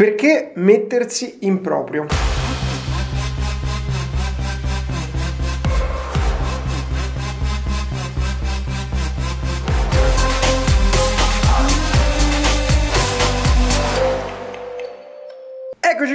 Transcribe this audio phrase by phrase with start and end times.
[0.00, 2.06] Perché mettersi in proprio?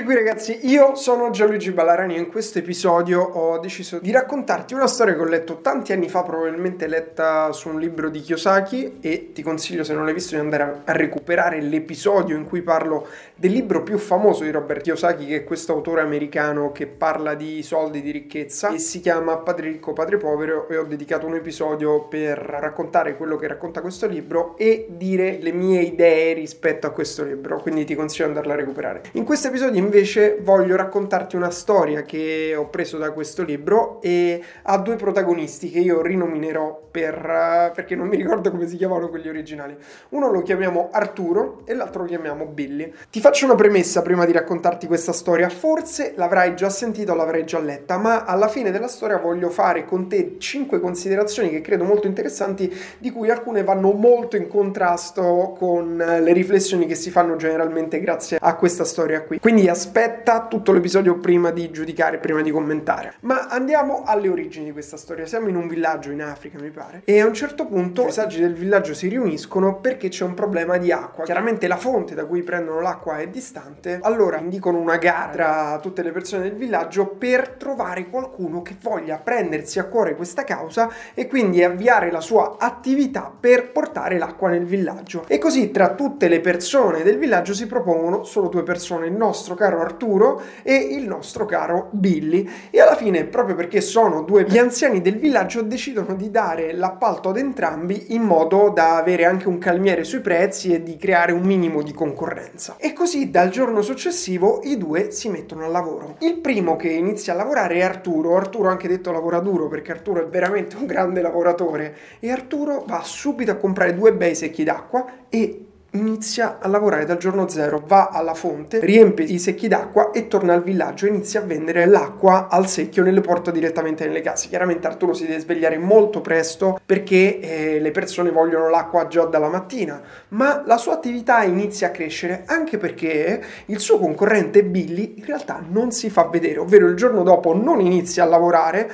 [0.06, 4.86] Qui ragazzi, io sono Gianluigi Ballarani e in questo episodio ho deciso di raccontarti una
[4.86, 9.32] storia che ho letto tanti anni fa, probabilmente letta su un libro di Kiyosaki e
[9.34, 13.52] ti consiglio se non l'hai visto di andare a recuperare l'episodio in cui parlo del
[13.52, 18.04] libro più famoso di Robert Kiyosaki che è questo autore americano che parla di soldi,
[18.04, 22.37] di ricchezza e si chiama Padre ricco, padre povero e ho dedicato un episodio per
[22.37, 27.60] raccontare quello che racconta questo libro e dire le mie idee rispetto a questo libro,
[27.60, 29.01] quindi ti consiglio di andarla a recuperare.
[29.14, 29.93] In questo episodio invece
[30.42, 35.80] voglio raccontarti una storia che ho preso da questo libro e ha due protagonisti che
[35.80, 39.76] io rinominerò per, perché non mi ricordo come si chiamavano quelli originali.
[40.09, 42.94] Uno lo chiamiamo Arturo e l'altro lo chiamiamo Billy.
[43.09, 45.50] Ti faccio una premessa prima di raccontarti questa storia.
[45.50, 49.84] Forse l'avrai già sentita o l'avrai già letta, ma alla fine della storia voglio fare
[49.84, 55.56] con te cinque considerazioni che credo molto interessanti, di cui alcune vanno molto in contrasto
[55.58, 59.40] con le riflessioni che si fanno generalmente grazie a questa storia qui.
[59.40, 63.14] Quindi quindi aspetta tutto l'episodio prima di giudicare, prima di commentare.
[63.22, 65.28] Ma andiamo alle origini di questa storia.
[65.28, 68.39] Siamo in un villaggio in Africa, mi pare, e a un certo punto i saggi
[68.39, 71.23] del villaggio si riuniscono perché c'è un problema di acqua.
[71.23, 76.02] Chiaramente la fonte da cui prendono l'acqua è distante, allora indicano una gara tra tutte
[76.02, 81.28] le persone del villaggio per trovare qualcuno che voglia prendersi a cuore questa causa e
[81.28, 85.25] quindi avviare la sua attività per portare l'acqua nel villaggio.
[85.28, 89.33] E così tra tutte le persone del villaggio si propongono solo due persone, il nostro
[89.36, 92.48] nostro caro Arturo e il nostro caro Billy.
[92.70, 97.30] E alla fine, proprio perché sono due gli anziani del villaggio, decidono di dare l'appalto
[97.30, 101.42] ad entrambi in modo da avere anche un calmiere sui prezzi e di creare un
[101.42, 102.76] minimo di concorrenza.
[102.78, 106.16] E così dal giorno successivo i due si mettono al lavoro.
[106.20, 108.36] Il primo che inizia a lavorare è Arturo.
[108.36, 113.02] Arturo anche detto lavora duro perché Arturo è veramente un grande lavoratore e Arturo va
[113.03, 118.09] subito a comprare due bei secchi d'acqua e inizia a lavorare dal giorno zero, va
[118.11, 122.47] alla fonte, riempie i secchi d'acqua e torna al villaggio e inizia a vendere l'acqua
[122.50, 124.47] al secchio nelle porte direttamente nelle case.
[124.47, 129.50] Chiaramente Arturo si deve svegliare molto presto perché eh, le persone vogliono l'acqua già dalla
[129.50, 135.25] mattina, ma la sua attività inizia a crescere anche perché il suo concorrente Billy in
[135.25, 138.91] realtà non si fa vedere, ovvero il giorno dopo non inizia a lavorare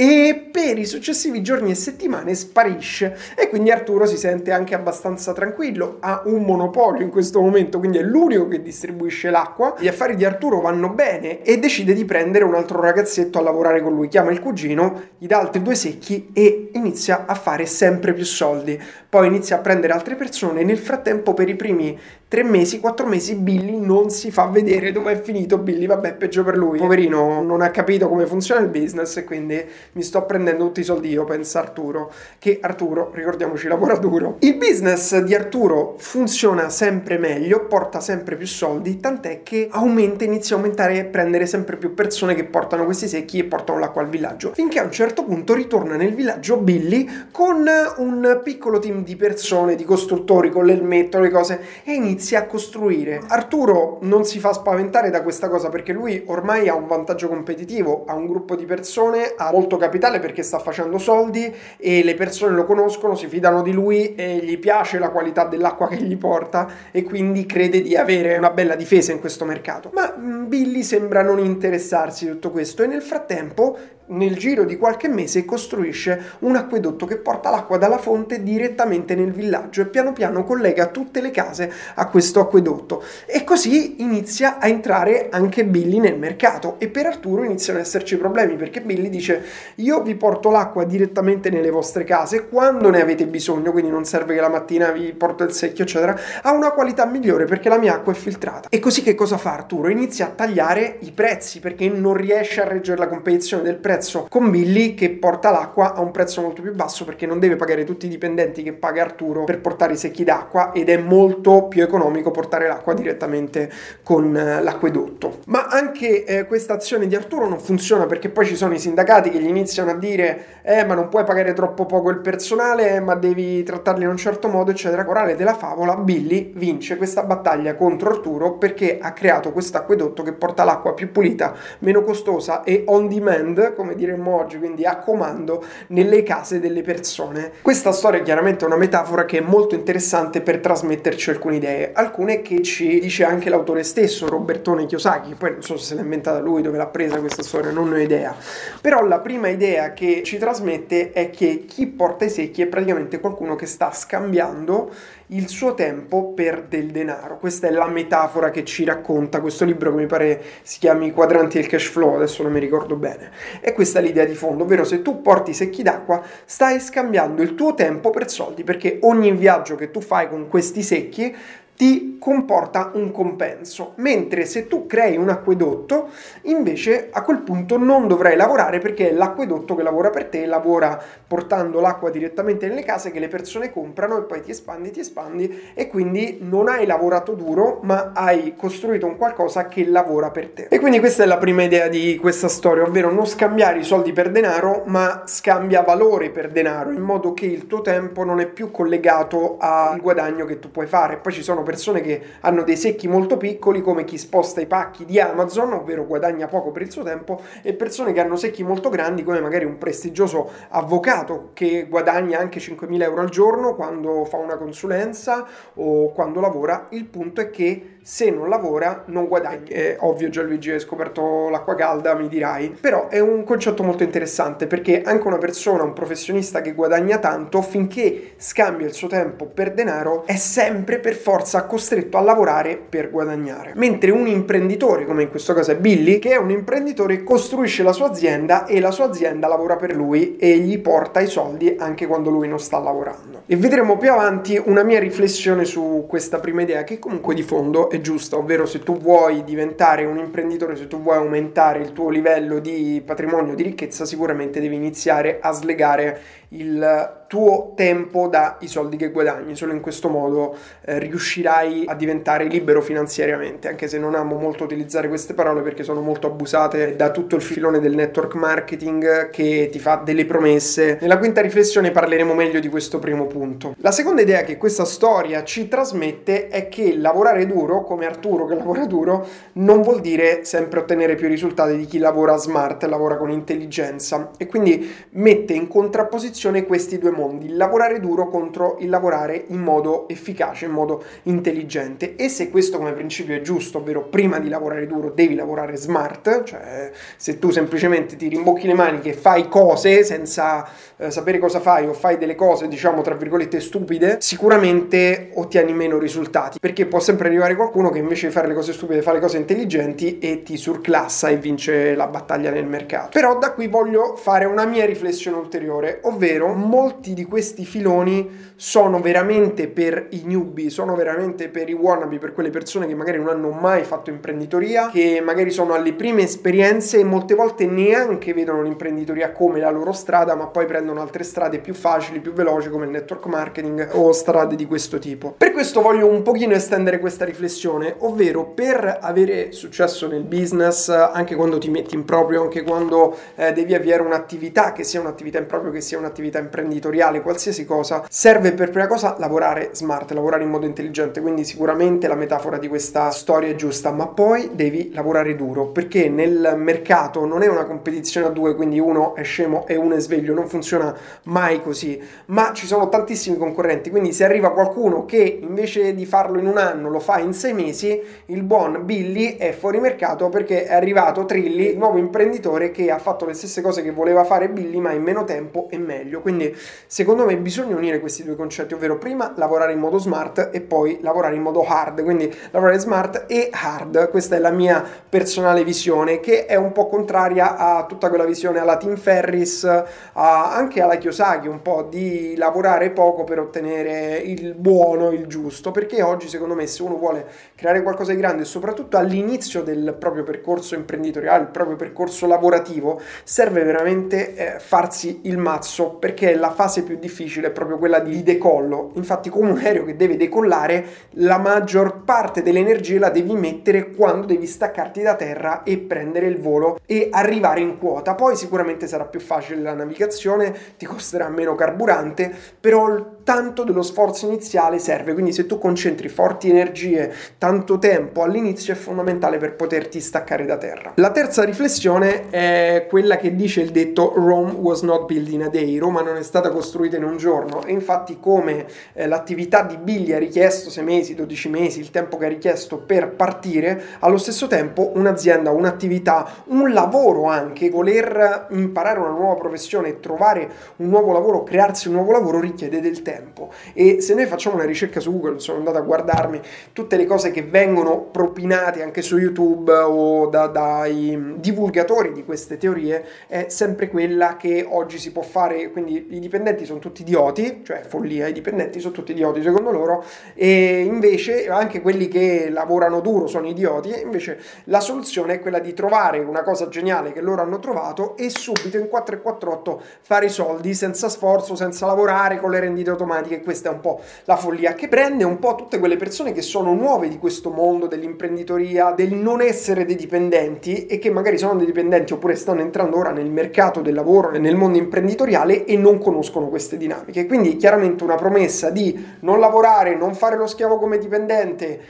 [0.00, 3.16] e per i successivi giorni e settimane sparisce.
[3.36, 7.98] E quindi Arturo si sente anche abbastanza tranquillo, ha un monopolio in questo momento, quindi
[7.98, 12.44] è l'unico che distribuisce l'acqua, gli affari di Arturo vanno bene e decide di prendere
[12.44, 16.30] un altro ragazzetto a lavorare con lui, chiama il cugino, gli dà altri due secchi
[16.32, 20.60] e inizia a fare sempre più soldi, poi inizia a prendere altre persone.
[20.60, 21.98] E nel frattempo per i primi
[22.28, 25.56] tre mesi, quattro mesi Billy non si fa vedere dove è finito.
[25.56, 29.64] Billy, vabbè peggio per lui, poverino non ha capito come funziona il business e quindi
[29.92, 31.08] mi sto prendendo tutti i soldi.
[31.08, 34.36] Io, pensa Arturo, che Arturo, ricordiamoci, lavora duro.
[34.40, 40.56] Il business di Arturo funziona sempre meglio, porta sempre più soldi, tant'è che aumenta, inizia
[40.56, 44.08] a aumentare e prendere sempre più persone che portano questi secchi e portano l'acqua al
[44.08, 47.66] villaggio, finché a un certo punto ritorna nel villaggio Billy con
[47.96, 52.46] un piccolo team di persone, di costruttori, con l'elmetto, le cose, e inizia inizia a
[52.46, 53.20] costruire.
[53.28, 58.04] Arturo non si fa spaventare da questa cosa perché lui ormai ha un vantaggio competitivo,
[58.08, 62.56] ha un gruppo di persone, ha molto capitale perché sta facendo soldi e le persone
[62.56, 66.68] lo conoscono, si fidano di lui e gli piace la qualità dell'acqua che gli porta
[66.90, 69.92] e quindi crede di avere una bella difesa in questo mercato.
[69.94, 73.78] Ma mm, Billy sembra non interessarsi di tutto questo e nel frattempo
[74.08, 79.32] nel giro di qualche mese costruisce un acquedotto che porta l'acqua dalla fonte direttamente nel
[79.32, 83.02] villaggio e piano piano collega tutte le case a questo acquedotto.
[83.26, 86.76] E così inizia a entrare anche Billy nel mercato.
[86.78, 89.44] E per Arturo iniziano ad esserci problemi perché Billy dice
[89.76, 94.34] io vi porto l'acqua direttamente nelle vostre case quando ne avete bisogno quindi non serve
[94.34, 97.94] che la mattina vi porto il secchio eccetera ha una qualità migliore perché la mia
[97.94, 98.68] acqua è filtrata.
[98.70, 99.88] E così che cosa fa Arturo?
[99.88, 104.26] inizia a tagliare i prezzi perché non riesce a reggere la competizione del prezzo prezzo
[104.28, 107.82] con Billy che porta l'acqua a un prezzo molto più basso perché non deve pagare
[107.82, 111.82] tutti i dipendenti che paga Arturo per portare i secchi d'acqua ed è molto più
[111.82, 113.70] economico portare l'acqua direttamente
[114.04, 115.38] con eh, l'acquedotto.
[115.46, 119.30] Ma anche eh, questa azione di Arturo non funziona perché poi ci sono i sindacati
[119.30, 123.16] che gli iniziano a dire eh ma non puoi pagare troppo poco il personale ma
[123.16, 125.04] devi trattarli in un certo modo eccetera.
[125.08, 130.32] Morale della favola, Billy vince questa battaglia contro Arturo perché ha creato questo acquedotto che
[130.32, 134.98] porta l'acqua più pulita, meno costosa e on demand come come diremmo oggi, quindi a
[134.98, 137.52] comando nelle case delle persone.
[137.62, 142.42] Questa storia è chiaramente una metafora che è molto interessante per trasmetterci alcune idee, alcune
[142.42, 146.60] che ci dice anche l'autore stesso, Robertone Kiyosaki, poi non so se l'ha inventata lui,
[146.60, 148.34] dove l'ha presa questa storia, non ho idea.
[148.80, 153.20] Però la prima idea che ci trasmette è che chi porta i secchi è praticamente
[153.20, 154.90] qualcuno che sta scambiando
[155.28, 157.38] il suo tempo per del denaro.
[157.38, 161.12] Questa è la metafora che ci racconta questo libro che mi pare si chiami I
[161.12, 163.30] quadranti del cash flow, adesso non mi ricordo bene.
[163.60, 167.54] E questa è l'idea di fondo, ovvero se tu porti secchi d'acqua stai scambiando il
[167.54, 171.34] tuo tempo per soldi, perché ogni viaggio che tu fai con questi secchi
[171.78, 176.08] ti comporta un compenso, mentre se tu crei un acquedotto,
[176.42, 181.00] invece a quel punto non dovrai lavorare perché è l'acquedotto che lavora per te, lavora
[181.28, 185.70] portando l'acqua direttamente nelle case che le persone comprano e poi ti espandi, ti espandi
[185.72, 190.66] e quindi non hai lavorato duro, ma hai costruito un qualcosa che lavora per te.
[190.70, 194.12] E quindi questa è la prima idea di questa storia, ovvero non scambiare i soldi
[194.12, 198.46] per denaro, ma scambia valore per denaro, in modo che il tuo tempo non è
[198.46, 201.18] più collegato al guadagno che tu puoi fare.
[201.18, 205.04] Poi ci sono persone che hanno dei secchi molto piccoli come chi sposta i pacchi
[205.04, 208.88] di Amazon, ovvero guadagna poco per il suo tempo, e persone che hanno secchi molto
[208.88, 214.38] grandi come magari un prestigioso avvocato che guadagna anche 5.000 euro al giorno quando fa
[214.38, 216.86] una consulenza o quando lavora.
[216.92, 219.68] Il punto è che se non lavora non guadagni.
[219.68, 224.66] È ovvio Gianluigi hai scoperto l'acqua calda, mi dirai, però è un concetto molto interessante
[224.66, 229.74] perché anche una persona, un professionista che guadagna tanto, finché scambia il suo tempo per
[229.74, 233.72] denaro, è sempre per forza costretto a lavorare per guadagnare.
[233.74, 237.92] Mentre un imprenditore, come in questo caso è Billy, che è un imprenditore, costruisce la
[237.92, 242.06] sua azienda e la sua azienda lavora per lui e gli porta i soldi anche
[242.06, 243.42] quando lui non sta lavorando.
[243.44, 247.90] E vedremo più avanti una mia riflessione su questa prima idea che comunque di fondo
[247.90, 252.10] è giusta, ovvero se tu vuoi diventare un imprenditore, se tu vuoi aumentare il tuo
[252.10, 258.96] livello di patrimonio, di ricchezza, sicuramente devi iniziare a slegare il tuo tempo dai soldi
[258.96, 259.54] che guadagni.
[259.54, 264.64] Solo in questo modo eh, riuscirai a diventare libero finanziariamente, anche se non amo molto
[264.64, 269.68] utilizzare queste parole perché sono molto abusate da tutto il filone del network marketing che
[269.70, 270.98] ti fa delle promesse.
[271.00, 273.74] Nella quinta riflessione parleremo meglio di questo primo punto.
[273.80, 278.54] La seconda idea che questa storia ci trasmette è che lavorare duro, come Arturo che
[278.54, 283.30] lavora duro, non vuol dire sempre ottenere più risultati di chi lavora smart, lavora con
[283.30, 289.44] intelligenza e quindi mette in contrapposizione questi due mondi, il lavorare duro contro il lavorare
[289.48, 292.14] in modo efficace, in modo intelligente.
[292.16, 296.44] E se questo come principio è giusto, ovvero prima di lavorare duro devi lavorare smart,
[296.44, 300.66] cioè se tu semplicemente ti rimbocchi le maniche e fai cose senza
[300.98, 305.98] eh, sapere cosa fai o fai delle cose, diciamo tra virgolette stupide, sicuramente ottieni meno
[305.98, 309.20] risultati, perché può sempre arrivare qualcuno che invece di fare le cose stupide fa le
[309.20, 313.10] cose intelligenti e ti surclassa e vince la battaglia nel mercato.
[313.12, 319.00] Però da qui voglio fare una mia riflessione ulteriore, ovvero molti di questi filoni sono
[319.00, 323.28] veramente per i newbie, sono veramente per i wannabe, per quelle persone che magari non
[323.28, 328.62] hanno mai fatto imprenditoria, che magari sono alle prime esperienze e molte volte neanche vedono
[328.62, 332.86] l'imprenditoria come la loro strada, ma poi prendono altre strade più facili, più veloci come
[332.86, 335.34] il network marketing o strade di questo tipo.
[335.36, 341.34] Per questo voglio un pochino estendere questa riflessione, ovvero per avere successo nel business, anche
[341.34, 345.46] quando ti metti in proprio, anche quando eh, devi avviare un'attività, che sia un'attività in
[345.46, 350.50] proprio, che sia un'attività imprenditoriale, qualsiasi cosa, serve per prima cosa lavorare smart, lavorare in
[350.50, 355.34] modo intelligente, quindi sicuramente la metafora di questa storia è giusta, ma poi devi lavorare
[355.34, 359.76] duro, perché nel mercato non è una competizione a due, quindi uno è scemo e
[359.76, 360.77] uno è sveglio, non funziona
[361.24, 366.38] mai così, ma ci sono tantissimi concorrenti, quindi se arriva qualcuno che invece di farlo
[366.38, 370.64] in un anno lo fa in sei mesi, il buon Billy è fuori mercato perché
[370.64, 374.48] è arrivato Trilli, il nuovo imprenditore che ha fatto le stesse cose che voleva fare
[374.48, 376.20] Billy, ma in meno tempo e meglio.
[376.20, 376.54] Quindi
[376.86, 380.98] secondo me bisogna unire questi due concetti, ovvero prima lavorare in modo smart e poi
[381.00, 384.10] lavorare in modo hard, quindi lavorare smart e hard.
[384.10, 388.58] Questa è la mia personale visione che è un po' contraria a tutta quella visione
[388.58, 394.54] alla Tim Ferris, a, anche alla Kiyosaki, un po' di lavorare poco per ottenere il
[394.54, 398.96] buono, il giusto, perché oggi secondo me se uno vuole creare qualcosa di grande, soprattutto
[398.96, 405.90] all'inizio del proprio percorso imprenditoriale, il proprio percorso lavorativo, serve veramente eh, farsi il mazzo
[405.94, 408.90] perché la fase più difficile è proprio quella di decollo.
[408.94, 413.90] Infatti, come un aereo che deve decollare, la maggior parte delle energie la devi mettere
[413.90, 418.14] quando devi staccarti da terra e prendere il volo e arrivare in quota.
[418.14, 424.24] Poi sicuramente sarà più facile la navigazione, ti costerà meno carburante, però tanto dello sforzo
[424.24, 425.12] iniziale serve.
[425.12, 430.56] Quindi se tu concentri forti energie, tanto tempo all'inizio è fondamentale per poterti staccare da
[430.56, 430.92] terra.
[430.94, 435.50] La terza riflessione è quella che dice il detto Rome was not built in a
[435.50, 439.76] day, Roma non è stata costruita in un giorno e infatti come eh, l'attività di
[439.76, 444.16] Billy ha richiesto 6 mesi, 12 mesi, il tempo che ha richiesto per partire, allo
[444.16, 451.12] stesso tempo un'azienda, un'attività, un lavoro anche, voler imparare una nuova professione, trovare un nuovo
[451.12, 453.52] lavoro, crearsi un nuovo lavoro richiede del tempo.
[453.74, 456.40] E se noi facciamo una ricerca su Google, sono andato a guardarmi
[456.72, 462.56] tutte le cose che vengono propinate anche su YouTube o da, dai divulgatori di queste
[462.56, 467.62] teorie, è sempre quella che oggi si può fare, quindi i dipendenti sono tutti idioti,
[467.64, 473.00] cioè follia, i dipendenti sono tutti idioti secondo loro, e invece anche quelli che lavorano
[473.00, 477.20] duro sono idioti, e invece la soluzione è quella di trovare una cosa geniale che
[477.20, 482.50] loro hanno trovato e subito in 448 fare i soldi senza sforzo, senza lavorare con
[482.50, 483.06] le rendite automatiche,
[483.42, 486.74] questa è un po' la follia che prende un po' tutte quelle persone che sono
[486.74, 491.66] nuove di questo mondo dell'imprenditoria, del non essere dei dipendenti e che magari sono dei
[491.66, 496.48] dipendenti oppure stanno entrando ora nel mercato del lavoro nel mondo imprenditoriale e non conoscono
[496.48, 497.26] queste dinamiche.
[497.26, 501.80] Quindi chiaramente una promessa di non lavorare, non fare lo schiavo come dipendente,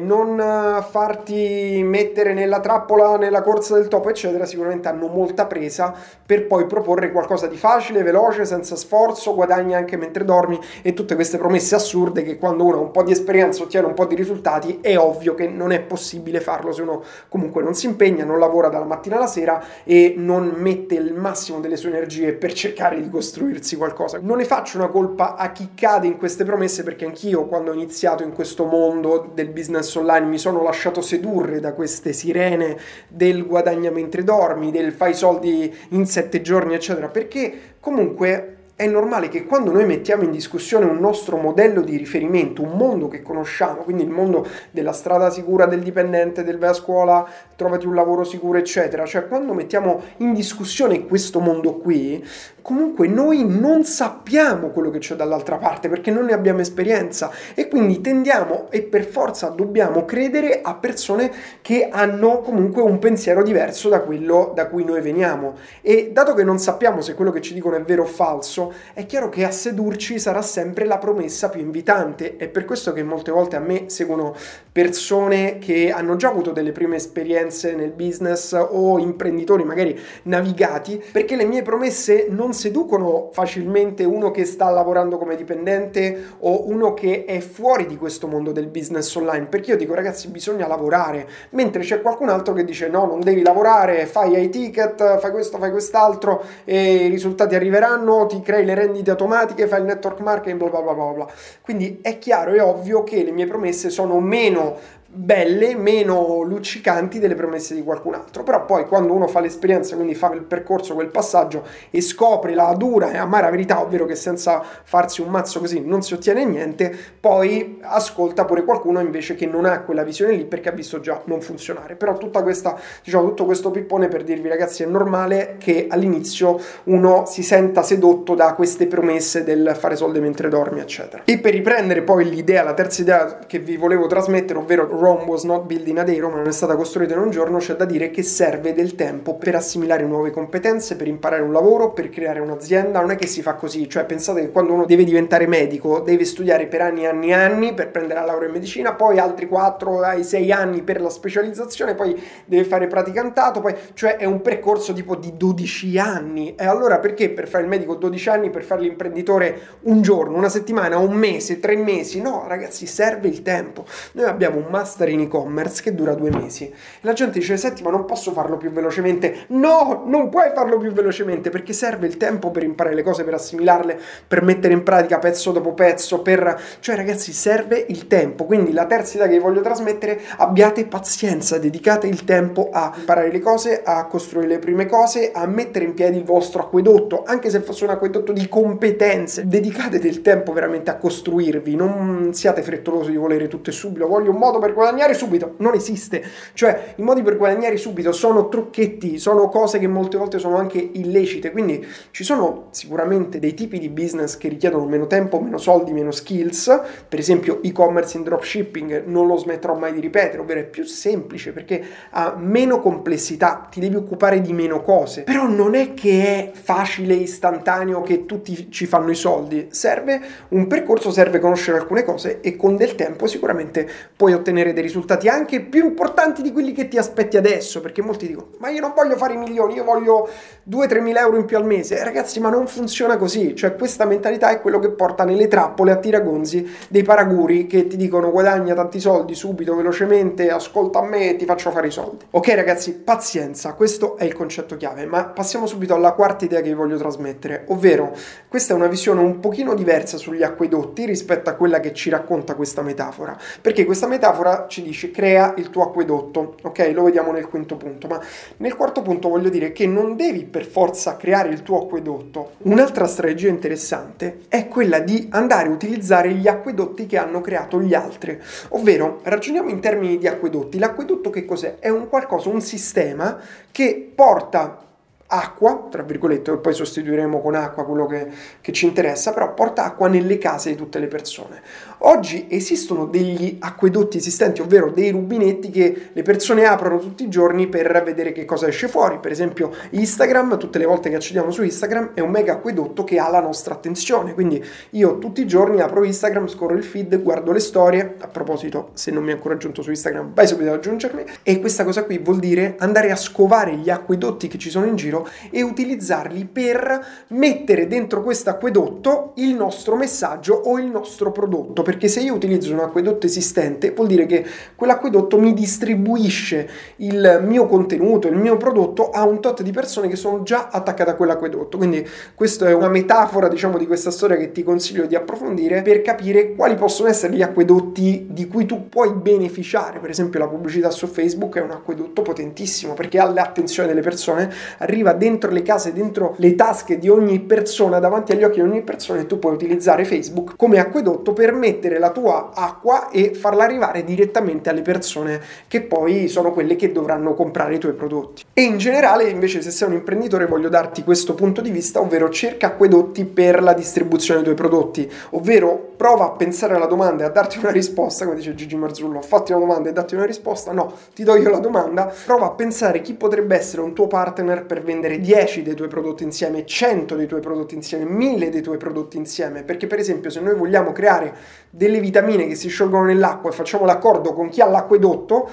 [0.00, 5.94] non eh, farti mettere nella trappola nella corsa del topo, eccetera, sicuramente hanno molta presa
[6.24, 11.14] per poi proporre qualcosa di facile, veloce, senza sforzo, guadagni anche mentre dormi e tutte
[11.14, 14.14] queste promesse assurde che quando uno ha un po' di esperienza ottiene un po' di
[14.14, 18.38] risultati, è ovvio che non è possibile farlo se uno comunque non si impegna, non
[18.38, 23.00] lavora dalla mattina alla sera e non mette il massimo delle sue energie per cercare
[23.00, 24.18] di costruirsi qualcosa.
[24.20, 27.74] Non ne faccio una colpa a chi cade in queste promesse perché anch'io quando ho
[27.74, 32.76] iniziato in questo mondo del business online mi sono lasciato sedurre da queste sirene
[33.08, 39.28] del guadagna mentre dormi, del fai soldi in sette giorni, eccetera, perché comunque è normale
[39.28, 43.76] che quando noi mettiamo in discussione un nostro modello di riferimento, un mondo che conosciamo,
[43.76, 48.22] quindi il mondo della strada sicura del dipendente, del vai a scuola, trovati un lavoro
[48.22, 52.22] sicuro, eccetera, cioè quando mettiamo in discussione questo mondo qui,
[52.60, 57.68] comunque noi non sappiamo quello che c'è dall'altra parte perché non ne abbiamo esperienza e
[57.68, 63.88] quindi tendiamo e per forza dobbiamo credere a persone che hanno comunque un pensiero diverso
[63.88, 65.54] da quello da cui noi veniamo.
[65.80, 69.06] E dato che non sappiamo se quello che ci dicono è vero o falso, è
[69.06, 72.36] chiaro che a sedurci sarà sempre la promessa più invitante.
[72.36, 74.34] È per questo che molte volte a me seguono
[74.72, 81.36] persone che hanno già avuto delle prime esperienze nel business o imprenditori magari navigati, perché
[81.36, 87.24] le mie promesse non seducono facilmente uno che sta lavorando come dipendente o uno che
[87.24, 91.82] è fuori di questo mondo del business online, perché io dico ragazzi bisogna lavorare, mentre
[91.82, 95.70] c'è qualcun altro che dice no, non devi lavorare, fai ai ticket, fai questo, fai
[95.70, 100.80] quest'altro e i risultati arriveranno, ti crei le rendite automatiche, fai il network marketing, bla
[100.80, 101.26] bla bla bla.
[101.62, 104.78] Quindi è chiaro e ovvio che le mie promesse sono meno
[105.16, 108.42] belle, meno luccicanti delle promesse di qualcun altro.
[108.42, 112.74] Però poi quando uno fa l'esperienza, quindi fa il percorso, quel passaggio e scopre la
[112.76, 116.94] dura e amara verità, ovvero che senza farsi un mazzo così non si ottiene niente,
[117.18, 121.22] poi ascolta pure qualcuno invece che non ha quella visione lì perché ha visto già
[121.24, 121.96] non funzionare.
[121.96, 127.24] Però tutta questa, diciamo, tutto questo pippone per dirvi ragazzi è normale che all'inizio uno
[127.26, 131.22] si senta sedotto da queste promesse del fare soldi mentre dormi, eccetera.
[131.24, 135.44] E per riprendere poi l'idea, la terza idea che vi volevo trasmettere, ovvero Rome was
[135.44, 137.84] not built in a day, Roma non è stata costruita in un giorno, c'è da
[137.84, 142.40] dire che serve del tempo per assimilare nuove competenze, per imparare un lavoro, per creare
[142.40, 146.00] un'azienda, non è che si fa così, cioè pensate che quando uno deve diventare medico
[146.00, 149.20] deve studiare per anni e anni e anni per prendere la laurea in medicina, poi
[149.20, 154.24] altri 4 ai 6 anni per la specializzazione, poi deve fare praticantato, poi cioè è
[154.24, 156.56] un percorso tipo di 12 anni.
[156.56, 160.48] E allora perché per fare il medico 12 anni, per fare l'imprenditore un giorno, una
[160.48, 162.20] settimana, un mese, tre mesi?
[162.20, 163.84] No, ragazzi, serve il tempo.
[164.12, 166.72] Noi abbiamo un master master in e-commerce che dura due mesi.
[167.02, 169.44] La gente dice: Senti, ma non posso farlo più velocemente?
[169.48, 173.34] No, non puoi farlo più velocemente perché serve il tempo per imparare le cose, per
[173.34, 176.22] assimilarle, per mettere in pratica pezzo dopo pezzo.
[176.22, 176.60] Per...
[176.80, 178.44] Cioè, ragazzi, serve il tempo.
[178.44, 183.30] Quindi, la terza idea che vi voglio trasmettere: abbiate pazienza, dedicate il tempo a imparare
[183.30, 187.50] le cose, a costruire le prime cose, a mettere in piedi il vostro acquedotto, anche
[187.50, 189.46] se fosse un acquedotto di competenze.
[189.46, 194.06] Dedicate del tempo veramente a costruirvi, non siate frettolosi di volere tutto e subito.
[194.06, 196.22] Voglio un modo per guadagnare subito, non esiste.
[196.52, 200.78] Cioè, i modi per guadagnare subito sono trucchetti, sono cose che molte volte sono anche
[200.78, 201.50] illecite.
[201.50, 206.10] Quindi ci sono sicuramente dei tipi di business che richiedono meno tempo, meno soldi, meno
[206.10, 206.80] skills.
[207.08, 211.52] Per esempio, e-commerce in dropshipping non lo smetterò mai di ripetere, ovvero è più semplice
[211.52, 215.22] perché ha meno complessità, ti devi occupare di meno cose.
[215.22, 219.68] Però non è che è facile, istantaneo, che tutti ci fanno i soldi.
[219.70, 224.72] Serve un percorso, serve conoscere alcune cose e con del tempo sicuramente puoi ottenere ottenere
[224.72, 228.68] dei risultati anche più importanti di quelli che ti aspetti adesso, perché molti dicono, ma
[228.70, 230.28] io non voglio fare i milioni, io voglio
[230.68, 231.98] 2-3 mila euro in più al mese.
[231.98, 235.92] Eh, ragazzi, ma non funziona così, cioè questa mentalità è quello che porta nelle trappole
[235.92, 241.30] a tiragonzi dei paraguri che ti dicono guadagna tanti soldi subito, velocemente, ascolta a me
[241.30, 242.24] e ti faccio fare i soldi.
[242.30, 246.68] Ok ragazzi, pazienza, questo è il concetto chiave, ma passiamo subito alla quarta idea che
[246.68, 248.14] vi voglio trasmettere, ovvero
[248.48, 252.54] questa è una visione un pochino diversa sugli acquedotti rispetto a quella che ci racconta
[252.54, 256.90] questa metafora, perché questa metafora ci dice crea il tuo acquedotto, ok?
[256.94, 258.18] Lo vediamo nel quinto punto, ma
[258.58, 262.52] nel quarto punto voglio dire che non devi per forza creare il tuo acquedotto.
[262.62, 267.94] Un'altra strategia interessante è quella di andare a utilizzare gli acquedotti che hanno creato gli
[267.94, 270.78] altri, ovvero ragioniamo in termini di acquedotti.
[270.78, 271.76] L'acquedotto che cos'è?
[271.78, 273.38] È un qualcosa, un sistema
[273.70, 274.84] che porta
[275.28, 278.28] acqua, tra virgolette, poi sostituiremo con acqua quello che,
[278.60, 281.60] che, ci interessa, però porta acqua nelle case di tutte le persone.
[282.00, 287.68] Oggi esistono degli acquedotti esistenti, ovvero dei rubinetti che le persone aprono tutti i giorni
[287.68, 289.18] per vedere che cosa esce fuori.
[289.18, 293.18] Per esempio Instagram, tutte le volte che accediamo su Instagram, è un mega acquedotto che
[293.18, 294.34] ha la nostra attenzione.
[294.34, 298.16] Quindi io tutti i giorni apro Instagram, scorro il feed, guardo le storie.
[298.20, 301.24] A proposito, se non mi hai ancora aggiunto su Instagram, vai subito ad aggiungermi.
[301.42, 304.96] E questa cosa qui vuol dire andare a scovare gli acquedotti che ci sono in
[304.96, 311.84] giro e utilizzarli per mettere dentro questo acquedotto il nostro messaggio o il nostro prodotto.
[311.86, 317.66] Perché se io utilizzo un acquedotto esistente, vuol dire che quell'acquedotto mi distribuisce il mio
[317.66, 321.76] contenuto, il mio prodotto a un tot di persone che sono già attaccate a quell'acquedotto.
[321.76, 326.02] Quindi questa è una metafora, diciamo, di questa storia che ti consiglio di approfondire per
[326.02, 330.00] capire quali possono essere gli acquedotti di cui tu puoi beneficiare.
[330.00, 334.52] Per esempio la pubblicità su Facebook è un acquedotto potentissimo perché ha l'attenzione delle persone,
[334.78, 338.82] arriva dentro le case, dentro le tasche di ogni persona, davanti agli occhi di ogni
[338.82, 343.64] persona e tu puoi utilizzare Facebook come acquedotto per mettere la tua acqua e farla
[343.64, 348.44] arrivare direttamente alle persone che poi sono quelle che dovranno comprare i tuoi prodotti.
[348.52, 352.28] E in generale invece se sei un imprenditore voglio darti questo punto di vista, ovvero
[352.30, 357.26] cerca acquedotti per la distribuzione dei tuoi prodotti, ovvero prova a pensare alla domanda e
[357.26, 360.72] a darti una risposta, come dice Gigi Marzullo, fatti una domanda e datti una risposta,
[360.72, 364.64] no, ti do io la domanda, prova a pensare chi potrebbe essere un tuo partner
[364.66, 368.76] per vendere 10 dei tuoi prodotti insieme, 100 dei tuoi prodotti insieme, 1000 dei tuoi
[368.76, 371.34] prodotti insieme, perché per esempio se noi vogliamo creare
[371.76, 375.50] delle vitamine che si sciolgono nell'acqua e facciamo l'accordo con chi ha l'acquedotto,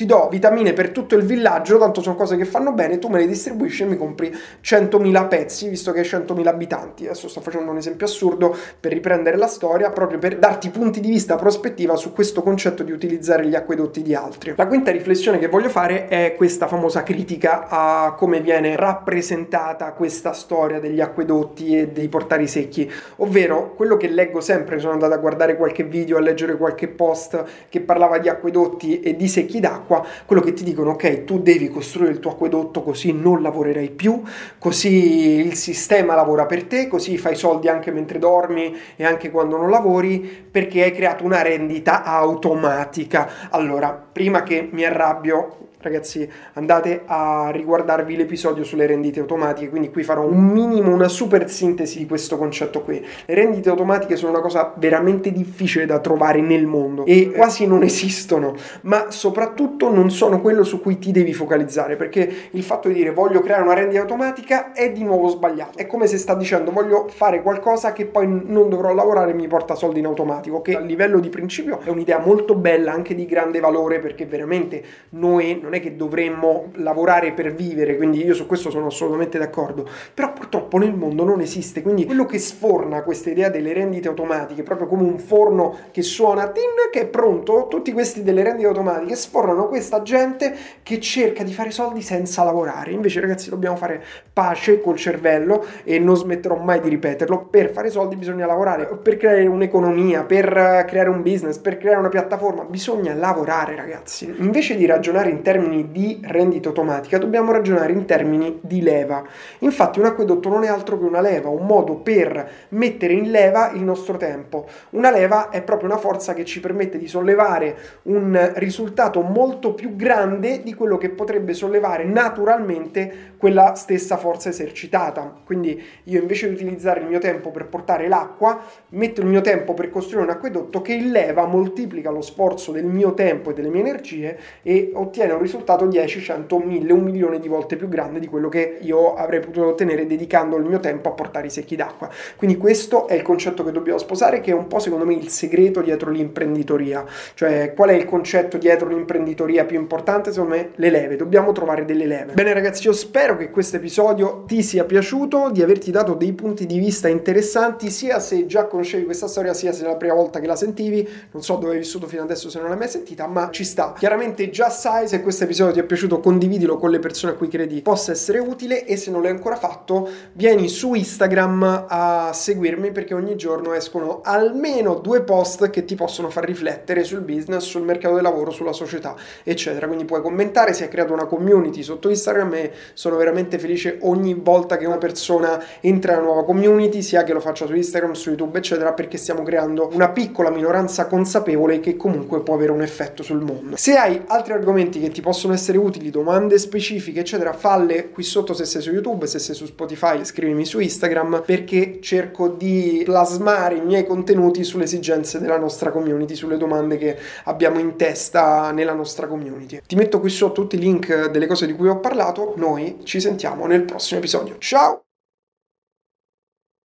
[0.00, 3.18] ti do vitamine per tutto il villaggio, tanto sono cose che fanno bene, tu me
[3.18, 7.04] le distribuisci e mi compri 100.000 pezzi, visto che hai 100.000 abitanti.
[7.04, 11.10] Adesso sto facendo un esempio assurdo per riprendere la storia, proprio per darti punti di
[11.10, 14.54] vista, prospettiva su questo concetto di utilizzare gli acquedotti di altri.
[14.56, 20.32] La quinta riflessione che voglio fare è questa famosa critica a come viene rappresentata questa
[20.32, 25.18] storia degli acquedotti e dei portari secchi, ovvero quello che leggo sempre, sono andato a
[25.18, 29.88] guardare qualche video, a leggere qualche post che parlava di acquedotti e di secchi d'acqua,
[29.90, 33.90] acqua, quello che ti dicono ok, tu devi costruire il tuo acquedotto così non lavorerai
[33.90, 34.22] più,
[34.58, 39.56] così il sistema lavora per te, così fai soldi anche mentre dormi e anche quando
[39.56, 43.48] non lavori, perché hai creato una rendita automatica.
[43.50, 50.02] Allora, prima che mi arrabbio, Ragazzi, andate a riguardarvi l'episodio sulle rendite automatiche, quindi qui
[50.02, 53.02] farò un minimo, una super sintesi di questo concetto qui.
[53.24, 57.82] Le rendite automatiche sono una cosa veramente difficile da trovare nel mondo e quasi non
[57.82, 62.94] esistono, ma soprattutto non sono quello su cui ti devi focalizzare, perché il fatto di
[62.94, 65.78] dire voglio creare una rendita automatica è di nuovo sbagliato.
[65.78, 69.48] È come se sta dicendo voglio fare qualcosa che poi non dovrò lavorare e mi
[69.48, 73.24] porta soldi in automatico, che a livello di principio è un'idea molto bella, anche di
[73.24, 78.46] grande valore, perché veramente noi non è che dovremmo lavorare per vivere, quindi io su
[78.46, 83.30] questo sono assolutamente d'accordo, però purtroppo nel mondo non esiste, quindi quello che sforna questa
[83.30, 87.92] idea delle rendite automatiche, proprio come un forno che suona tin che è pronto, tutti
[87.92, 92.90] questi delle rendite automatiche sfornano questa gente che cerca di fare soldi senza lavorare.
[92.90, 94.02] Invece ragazzi dobbiamo fare
[94.32, 99.16] pace col cervello e non smetterò mai di ripeterlo, per fare soldi bisogna lavorare, per
[99.16, 104.34] creare un'economia, per creare un business, per creare una piattaforma, bisogna lavorare ragazzi.
[104.38, 109.22] Invece di ragionare in termini termini di rendita automatica, dobbiamo ragionare in termini di leva.
[109.58, 113.70] Infatti un acquedotto non è altro che una leva, un modo per mettere in leva
[113.72, 114.66] il nostro tempo.
[114.90, 119.94] Una leva è proprio una forza che ci permette di sollevare un risultato molto più
[119.96, 125.40] grande di quello che potrebbe sollevare naturalmente quella stessa forza esercitata.
[125.44, 129.74] Quindi io invece di utilizzare il mio tempo per portare l'acqua, metto il mio tempo
[129.74, 133.80] per costruire un acquedotto che leva, moltiplica lo sforzo del mio tempo e delle mie
[133.80, 138.26] energie e ottiene un risultato 10, 100, 1000, un milione di volte più grande di
[138.26, 142.08] quello che io avrei potuto ottenere dedicando il mio tempo a portare i secchi d'acqua.
[142.36, 145.28] Quindi questo è il concetto che dobbiamo sposare, che è un po' secondo me il
[145.28, 147.04] segreto dietro l'imprenditoria.
[147.34, 150.32] Cioè, qual è il concetto dietro l'imprenditoria più importante?
[150.32, 151.16] Secondo me, le leve.
[151.16, 152.32] Dobbiamo trovare delle leve.
[152.34, 156.66] Bene, ragazzi, io spero che questo episodio ti sia piaciuto, di averti dato dei punti
[156.66, 160.40] di vista interessanti, sia se già conoscevi questa storia, sia se è la prima volta
[160.40, 161.06] che la sentivi.
[161.32, 163.94] Non so dove hai vissuto fino adesso se non l'hai mai sentita, ma ci sta.
[163.96, 167.48] Chiaramente già sai se questo episodio ti è piaciuto, condividilo con le persone a cui
[167.48, 172.90] credi possa essere utile e se non l'hai ancora fatto, vieni su Instagram a seguirmi
[172.90, 177.82] perché ogni giorno escono almeno due post che ti possono far riflettere sul business, sul
[177.82, 179.86] mercato del lavoro, sulla società, eccetera.
[179.86, 184.34] Quindi puoi commentare, si è creata una community sotto Instagram e sono veramente felice ogni
[184.34, 188.28] volta che una persona entra una nuova community, sia che lo faccia su Instagram, su
[188.28, 193.22] YouTube, eccetera, perché stiamo creando una piccola minoranza consapevole che comunque può avere un effetto
[193.22, 193.76] sul mondo.
[193.76, 198.52] Se hai altri argomenti che ti possono essere utili, domande specifiche, eccetera, falle qui sotto
[198.52, 203.76] se sei su YouTube, se sei su Spotify, scrivimi su Instagram perché cerco di plasmare
[203.76, 208.92] i miei contenuti sulle esigenze della nostra community, sulle domande che abbiamo in testa nella
[208.92, 209.80] nostra community.
[209.86, 213.20] Ti metto qui sotto tutti i link delle cose di cui ho parlato, noi ci
[213.20, 214.56] sentiamo nel prossimo episodio.
[214.58, 215.09] Ciao!